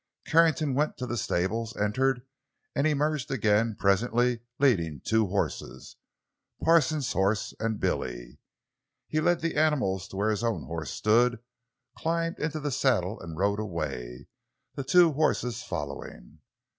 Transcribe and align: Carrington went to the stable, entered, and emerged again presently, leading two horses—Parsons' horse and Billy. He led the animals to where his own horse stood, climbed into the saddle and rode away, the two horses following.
Carrington 0.25 0.73
went 0.73 0.97
to 0.97 1.05
the 1.05 1.15
stable, 1.15 1.69
entered, 1.79 2.23
and 2.75 2.87
emerged 2.87 3.29
again 3.29 3.75
presently, 3.77 4.39
leading 4.57 4.99
two 4.99 5.27
horses—Parsons' 5.27 7.13
horse 7.13 7.53
and 7.59 7.79
Billy. 7.79 8.39
He 9.07 9.19
led 9.21 9.41
the 9.41 9.55
animals 9.55 10.07
to 10.07 10.15
where 10.15 10.31
his 10.31 10.43
own 10.43 10.63
horse 10.63 10.89
stood, 10.89 11.37
climbed 11.95 12.39
into 12.39 12.59
the 12.59 12.71
saddle 12.71 13.19
and 13.21 13.37
rode 13.37 13.59
away, 13.59 14.25
the 14.73 14.83
two 14.83 15.11
horses 15.11 15.61
following. 15.61 16.39